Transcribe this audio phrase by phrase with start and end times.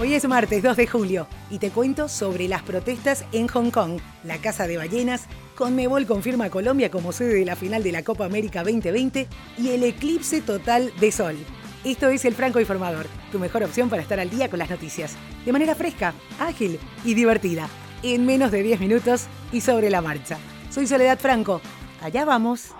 [0.00, 4.00] Hoy es martes 2 de julio y te cuento sobre las protestas en Hong Kong,
[4.24, 8.02] la Casa de Ballenas, Conmebol confirma a Colombia como sede de la final de la
[8.02, 9.28] Copa América 2020
[9.58, 11.36] y el eclipse total de sol.
[11.84, 15.16] Esto es El Franco Informador, tu mejor opción para estar al día con las noticias,
[15.44, 17.68] de manera fresca, ágil y divertida,
[18.02, 20.38] en menos de 10 minutos y sobre la marcha.
[20.70, 21.60] Soy Soledad Franco,
[22.00, 22.70] allá vamos.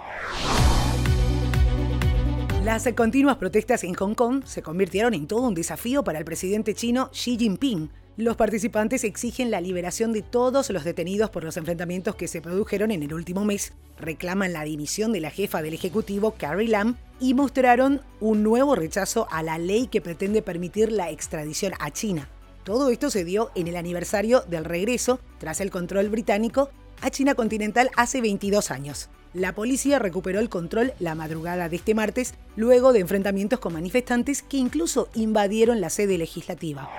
[2.64, 6.74] Las continuas protestas en Hong Kong se convirtieron en todo un desafío para el presidente
[6.74, 7.90] chino Xi Jinping.
[8.18, 12.90] Los participantes exigen la liberación de todos los detenidos por los enfrentamientos que se produjeron
[12.90, 17.32] en el último mes, reclaman la dimisión de la jefa del Ejecutivo, Carrie Lam, y
[17.32, 22.28] mostraron un nuevo rechazo a la ley que pretende permitir la extradición a China.
[22.64, 26.68] Todo esto se dio en el aniversario del regreso, tras el control británico,
[27.00, 29.08] a China continental hace 22 años.
[29.32, 34.42] La policía recuperó el control la madrugada de este martes, luego de enfrentamientos con manifestantes
[34.42, 36.90] que incluso invadieron la sede legislativa.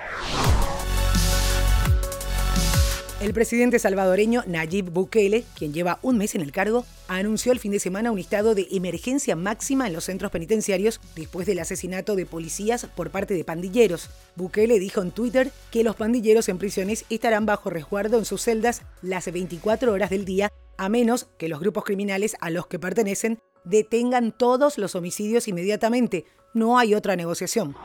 [3.20, 7.70] El presidente salvadoreño Nayib Bukele, quien lleva un mes en el cargo, anunció el fin
[7.70, 12.26] de semana un estado de emergencia máxima en los centros penitenciarios después del asesinato de
[12.26, 14.10] policías por parte de pandilleros.
[14.34, 18.82] Bukele dijo en Twitter que los pandilleros en prisiones estarán bajo resguardo en sus celdas
[19.02, 20.50] las 24 horas del día
[20.82, 26.24] a menos que los grupos criminales a los que pertenecen detengan todos los homicidios inmediatamente.
[26.54, 27.76] No hay otra negociación.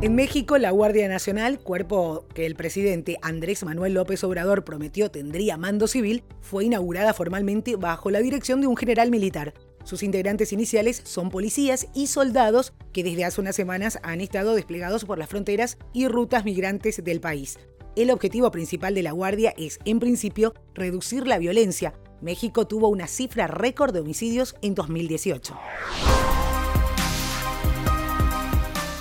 [0.00, 5.56] En México, la Guardia Nacional, cuerpo que el presidente Andrés Manuel López Obrador prometió tendría
[5.56, 9.54] mando civil, fue inaugurada formalmente bajo la dirección de un general militar.
[9.84, 15.04] Sus integrantes iniciales son policías y soldados que desde hace unas semanas han estado desplegados
[15.04, 17.58] por las fronteras y rutas migrantes del país.
[17.94, 21.92] El objetivo principal de la Guardia es, en principio, reducir la violencia.
[22.22, 25.54] México tuvo una cifra récord de homicidios en 2018.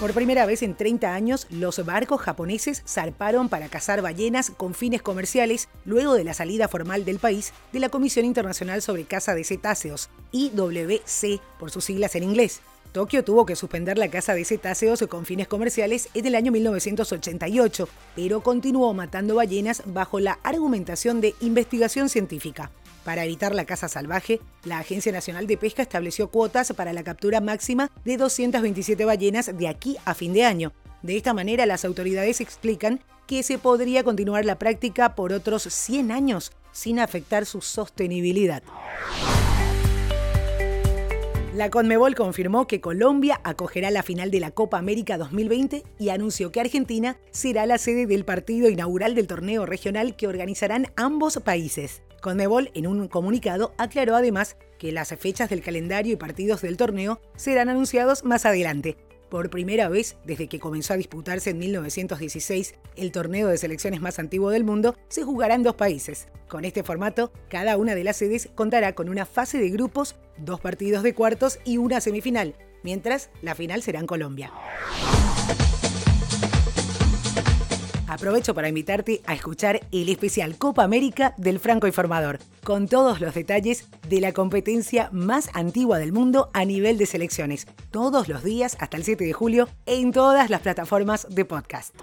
[0.02, 5.02] Por primera vez en 30 años, los barcos japoneses zarparon para cazar ballenas con fines
[5.02, 9.46] comerciales luego de la salida formal del país de la Comisión Internacional sobre Caza de
[9.46, 12.62] Cetáceos, IWC por sus siglas en inglés.
[12.92, 17.88] Tokio tuvo que suspender la caza de cetáceos con fines comerciales en el año 1988,
[18.16, 22.70] pero continuó matando ballenas bajo la argumentación de investigación científica.
[23.06, 27.40] Para evitar la caza salvaje, la Agencia Nacional de Pesca estableció cuotas para la captura
[27.40, 30.74] máxima de 227 ballenas de aquí a fin de año.
[31.02, 36.12] De esta manera, las autoridades explican que se podría continuar la práctica por otros 100
[36.12, 38.62] años sin afectar su sostenibilidad.
[41.62, 46.52] La Conmebol confirmó que Colombia acogerá la final de la Copa América 2020 y anunció
[46.52, 52.02] que Argentina será la sede del partido inaugural del torneo regional que organizarán ambos países.
[52.20, 57.22] Conmebol, en un comunicado, aclaró además que las fechas del calendario y partidos del torneo
[57.36, 58.98] serán anunciados más adelante,
[59.32, 64.20] por primera vez desde que comenzó a disputarse en 1916 el torneo de selecciones más
[64.20, 66.28] antiguo del mundo, se jugará en dos países.
[66.50, 70.60] Con este formato, cada una de las sedes contará con una fase de grupos, dos
[70.60, 74.52] partidos de cuartos y una semifinal, mientras la final será en Colombia.
[78.12, 83.34] Aprovecho para invitarte a escuchar el especial Copa América del Franco Informador, con todos los
[83.34, 88.76] detalles de la competencia más antigua del mundo a nivel de selecciones, todos los días
[88.82, 91.96] hasta el 7 de julio en todas las plataformas de podcast.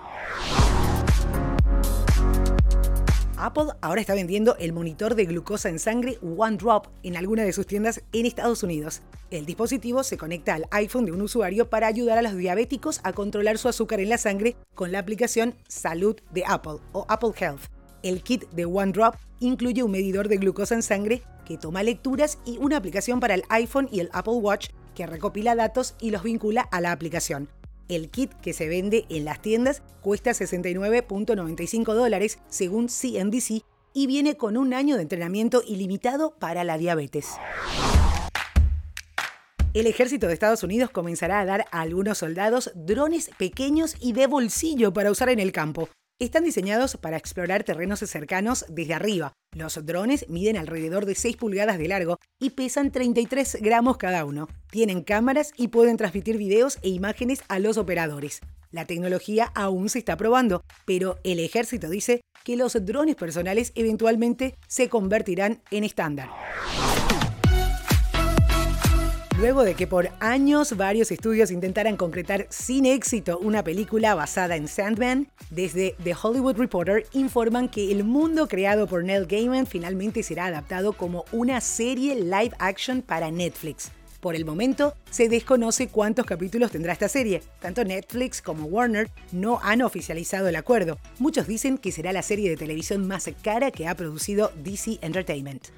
[3.39, 7.67] Apple ahora está vendiendo el monitor de glucosa en sangre OneDrop en alguna de sus
[7.67, 9.03] tiendas en Estados Unidos.
[9.31, 13.13] El dispositivo se conecta al iPhone de un usuario para ayudar a los diabéticos a
[13.13, 17.71] controlar su azúcar en la sangre con la aplicación Salud de Apple o Apple Health.
[18.03, 22.59] El kit de OneDrop incluye un medidor de glucosa en sangre que toma lecturas y
[22.59, 26.63] una aplicación para el iPhone y el Apple Watch que recopila datos y los vincula
[26.63, 27.49] a la aplicación.
[27.89, 33.63] El kit que se vende en las tiendas cuesta 69.95 dólares según CNBC
[33.95, 37.31] y viene con un año de entrenamiento ilimitado para la diabetes.
[39.73, 44.27] El ejército de Estados Unidos comenzará a dar a algunos soldados drones pequeños y de
[44.27, 45.89] bolsillo para usar en el campo.
[46.21, 49.35] Están diseñados para explorar terrenos cercanos desde arriba.
[49.55, 54.49] Los drones miden alrededor de 6 pulgadas de largo y pesan 33 gramos cada uno.
[54.69, 58.41] Tienen cámaras y pueden transmitir videos e imágenes a los operadores.
[58.73, 64.57] La tecnología aún se está probando, pero el ejército dice que los drones personales eventualmente
[64.67, 66.31] se convertirán en estándar.
[69.39, 74.67] Luego de que por años varios estudios intentaran concretar sin éxito una película basada en
[74.67, 80.47] Sandman, desde The Hollywood Reporter informan que el mundo creado por Neil Gaiman finalmente será
[80.47, 83.93] adaptado como una serie live action para Netflix.
[84.19, 87.41] Por el momento, se desconoce cuántos capítulos tendrá esta serie.
[87.61, 90.99] Tanto Netflix como Warner no han oficializado el acuerdo.
[91.21, 95.69] Muchos dicen que será la serie de televisión más cara que ha producido DC Entertainment.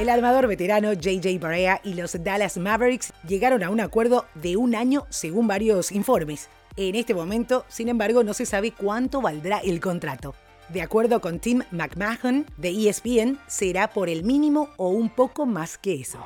[0.00, 4.74] El armador veterano JJ Barea y los Dallas Mavericks llegaron a un acuerdo de un
[4.74, 6.48] año según varios informes.
[6.78, 10.34] En este momento, sin embargo, no se sabe cuánto valdrá el contrato.
[10.70, 15.76] De acuerdo con Tim McMahon de ESPN, será por el mínimo o un poco más
[15.76, 16.18] que eso.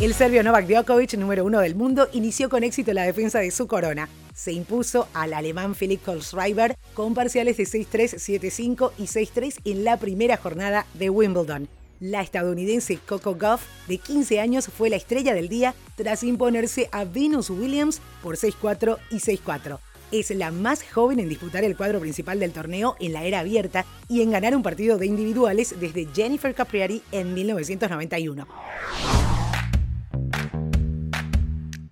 [0.00, 3.66] El serbio Novak Djokovic, número uno del mundo, inició con éxito la defensa de su
[3.66, 4.08] corona.
[4.36, 9.96] Se impuso al alemán Philipp Kohlschreiber con parciales de 6-3, 7-5 y 6-3 en la
[9.96, 11.68] primera jornada de Wimbledon.
[12.00, 17.04] La estadounidense Coco Goff, de 15 años, fue la estrella del día tras imponerse a
[17.04, 19.78] Venus Williams por 6-4 y 6-4
[20.12, 23.84] es la más joven en disputar el cuadro principal del torneo en la era abierta
[24.08, 28.46] y en ganar un partido de individuales desde Jennifer Capriati en 1991.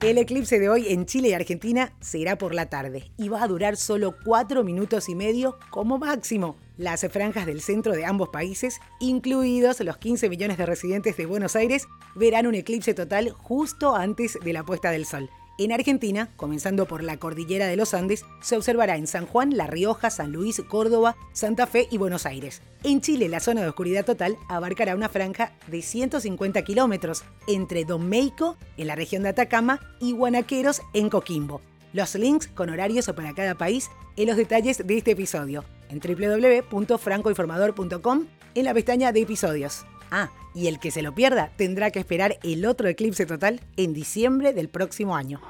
[0.05, 3.49] El eclipse de hoy en Chile y Argentina será por la tarde y va a
[3.49, 6.56] durar solo 4 minutos y medio como máximo.
[6.77, 11.56] Las franjas del centro de ambos países, incluidos los 15 millones de residentes de Buenos
[11.56, 15.31] Aires, verán un eclipse total justo antes de la puesta del sol.
[15.56, 19.69] En Argentina, comenzando por la cordillera de los Andes, se observará en San Juan, La
[19.69, 22.61] Rioja, San Luis, Córdoba, Santa Fe y Buenos Aires.
[22.83, 28.56] En Chile, la zona de oscuridad total abarcará una franja de 150 kilómetros entre Domeico,
[28.77, 31.61] en la región de Atacama, y Guanaqueros, en Coquimbo.
[31.93, 38.27] Los links con horarios para cada país en los detalles de este episodio en www.francoinformador.com
[38.56, 39.87] en la pestaña de episodios.
[40.11, 43.93] Ah, y el que se lo pierda tendrá que esperar el otro eclipse total en
[43.93, 45.41] diciembre del próximo año.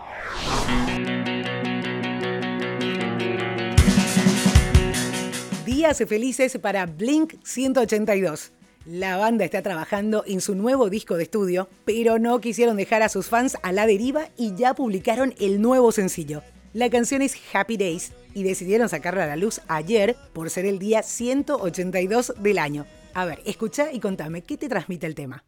[5.64, 8.52] Días felices para Blink 182.
[8.86, 13.08] La banda está trabajando en su nuevo disco de estudio, pero no quisieron dejar a
[13.08, 16.42] sus fans a la deriva y ya publicaron el nuevo sencillo.
[16.74, 20.78] La canción es Happy Days y decidieron sacarla a la luz ayer por ser el
[20.78, 22.84] día 182 del año.
[23.14, 25.44] A ver, escucha y contame, ¿qué te transmite el tema?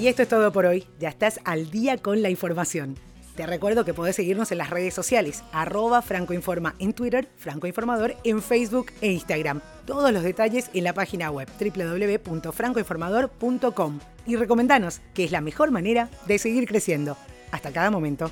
[0.00, 0.84] Y esto es todo por hoy.
[0.98, 2.96] Ya estás al día con la información.
[3.36, 8.42] Te recuerdo que podés seguirnos en las redes sociales, arroba francoinforma en Twitter, francoinformador en
[8.42, 9.62] Facebook e Instagram.
[9.92, 13.98] Todos los detalles en la página web www.francoinformador.com.
[14.24, 17.18] Y recomendanos, que es la mejor manera de seguir creciendo.
[17.50, 18.30] Hasta cada momento.